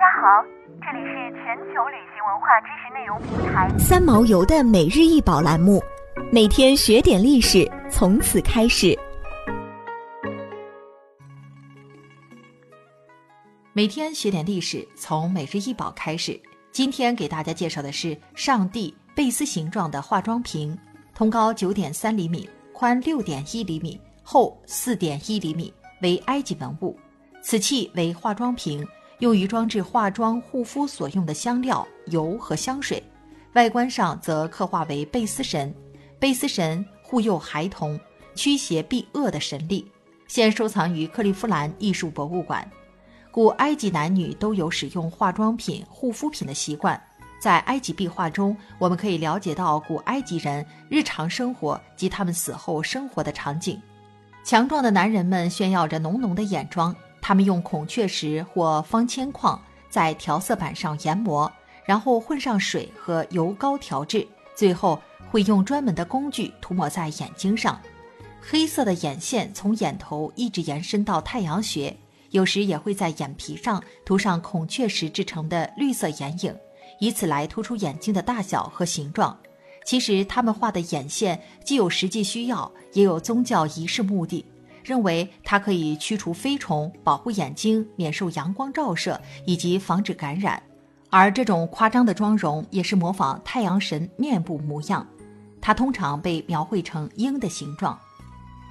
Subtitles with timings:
[0.00, 0.42] 家好，
[0.80, 5.78] 这里是全球旅行文化知识内容平台三毛游的每日一宝栏目，
[6.32, 8.98] 每天学点历史，从此开始。
[13.74, 16.40] 每天学点历史，从每日一宝开始。
[16.72, 20.74] 今天给大家介绍的是上帝贝斯形状的化妆瓶，
[21.14, 26.98] 通高九点三厘米，宽六点一厘米，厚四点一厘米，为埃及文物。
[27.42, 28.82] 此器为化妆瓶。
[29.20, 33.02] 用于装置化妆护肤所用的香料、油和香水，
[33.52, 35.74] 外观上则刻画为贝斯神，
[36.18, 37.98] 贝斯神护佑孩童、
[38.34, 39.86] 驱邪避恶的神力。
[40.26, 42.68] 现收藏于克利夫兰艺术博物馆。
[43.30, 47.00] 古埃及男女都有使用化妆品、护肤品的习惯。
[47.40, 53.80] 在埃及壁画中，我们可以了解到古埃及人日常生活及他们死后生活的场景。
[54.44, 56.94] 强壮的男人们炫耀着浓浓的眼妆。
[57.30, 61.48] 他们用孔雀石或方铅矿在调色板上研磨，
[61.84, 65.00] 然后混上水和油膏调制，最后
[65.30, 67.80] 会用专门的工具涂抹在眼睛上。
[68.40, 71.96] 黑色的眼线从眼头一直延伸到太阳穴，
[72.30, 76.52] 有时也会在眼皮上涂上孔雀石制成的绿色眼影，
[76.98, 79.38] 以此来突出眼睛的大小和形状。
[79.84, 84.44] 其实，他们画的眼线既有实际需要，也有宗教仪式目的。
[84.82, 90.62] 认为它可以驱除飞虫、保护眼睛免受阳光照射以及防止感染，
[91.10, 95.06] 而这种夸张的妆容也是模仿太阳神面部模样，
[95.60, 97.98] 它通常被描绘成鹰的形状。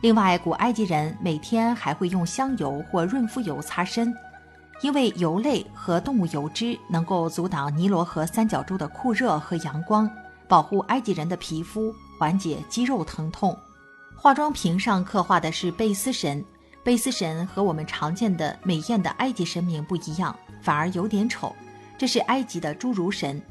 [0.01, 4.13] 另外，古埃及人每天还会用香油或润肤油擦身，
[4.81, 10.09] 因为油类和动物油脂能够阻挡尼罗河三角洲的酷热和阳光，
[10.47, 13.53] 保护埃及人的皮肤，缓解肌肉疼痛。
[14.22, 16.44] 化妆瓶上刻画的是贝斯神，
[16.84, 21.56] 贝斯神和我们常见的美艳的埃及神明不一样，反而有点丑。
[21.98, 23.42] 这是埃及的侏儒神，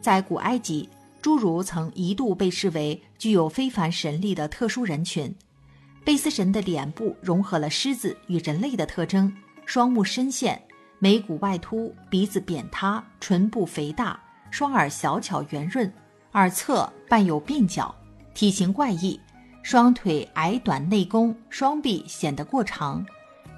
[0.00, 0.88] 在古埃及，
[1.22, 5.32] 侏儒曾一度被视为具有非凡神力的特殊人群。
[6.04, 9.32] 贝斯神的脸部融合了狮子与人类的特征，
[9.64, 10.60] 双目深陷，
[10.98, 14.18] 眉骨外凸，鼻子扁塌，唇部肥大，
[14.50, 15.92] 双耳小巧圆润，
[16.32, 17.94] 耳侧伴有鬓角，
[18.34, 19.20] 体型怪异。
[19.68, 23.04] 双腿矮短内弓，双臂显得过长，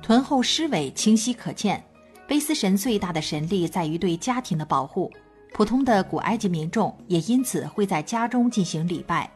[0.01, 1.85] 臀后狮尾清晰可见。
[2.27, 5.13] 卑斯神最大的神力在于对家庭的保护，
[5.53, 9.31] 普通的古埃及民众也因此会在家中进行礼拜。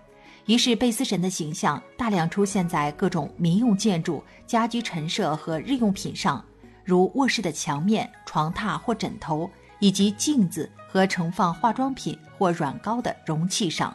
[0.46, 6.42] 于是，贝斯神的形象大量出现在各种民用建筑、家居陈设和日用品上，
[6.86, 13.94] 如卧室的墙面、床榻或枕头，以及镜子和盛放化妆品或软膏的容器上。